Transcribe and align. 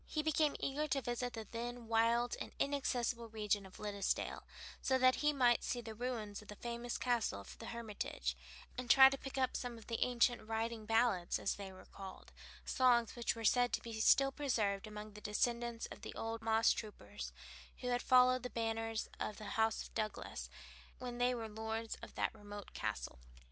He 0.07 0.23
became 0.23 0.55
eager 0.59 0.87
to 0.87 1.01
visit 1.03 1.33
the 1.33 1.45
then 1.51 1.87
wild 1.87 2.35
and 2.41 2.53
inaccessible 2.57 3.27
region 3.29 3.67
of 3.67 3.77
Liddesdale, 3.77 4.41
so 4.81 4.97
that 4.97 5.17
he 5.21 5.31
might 5.31 5.63
see 5.63 5.79
the 5.79 5.93
ruins 5.93 6.41
of 6.41 6.47
the 6.47 6.55
famous 6.55 6.97
castle 6.97 7.39
of 7.39 7.55
the 7.59 7.67
Hermitage, 7.67 8.35
and 8.79 8.89
try 8.89 9.11
to 9.11 9.17
pick 9.19 9.37
up 9.37 9.55
some 9.55 9.77
of 9.77 9.85
the 9.85 10.03
ancient 10.03 10.41
"riding 10.41 10.87
ballads" 10.87 11.37
as 11.37 11.53
they 11.53 11.71
were 11.71 11.85
called, 11.85 12.31
songs 12.65 13.15
which 13.15 13.35
were 13.35 13.43
said 13.45 13.71
to 13.73 13.81
be 13.83 13.99
still 13.99 14.31
preserved 14.31 14.87
among 14.87 15.13
the 15.13 15.21
descendants 15.21 15.85
of 15.91 16.01
the 16.01 16.15
old 16.15 16.41
moss 16.41 16.73
troopers, 16.73 17.31
who 17.81 17.89
had 17.89 18.01
followed 18.01 18.41
the 18.41 18.49
banners 18.49 19.07
of 19.19 19.37
the 19.37 19.51
House 19.53 19.83
of 19.83 19.93
Douglass, 19.93 20.49
when 20.97 21.19
they 21.19 21.35
were 21.35 21.47
lords 21.47 21.95
of 22.01 22.15
that 22.15 22.33
remote 22.33 22.73
castle. 22.73 23.19